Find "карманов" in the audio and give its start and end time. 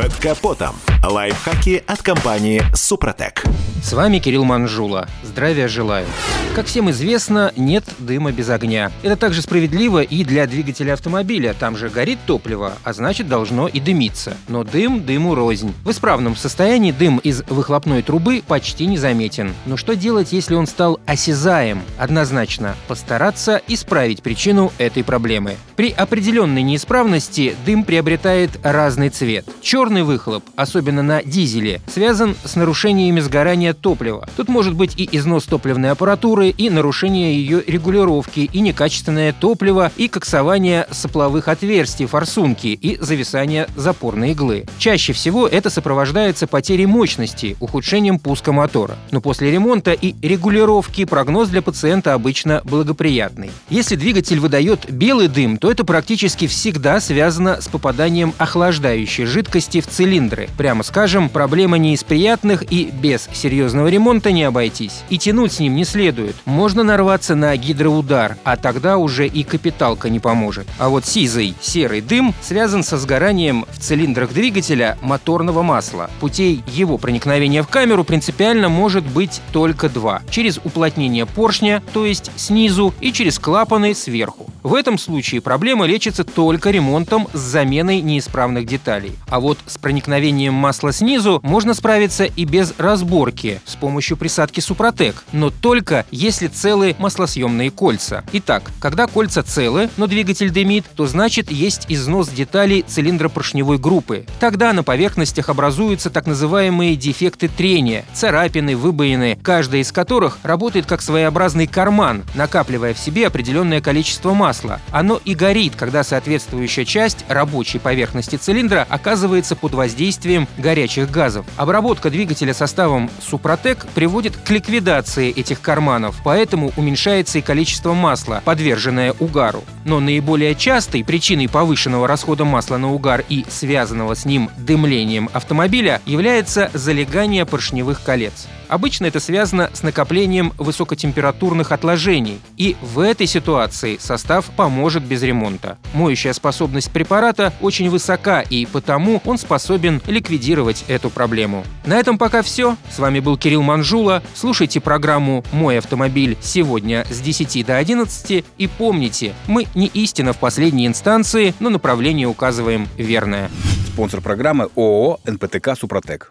125.60-126.16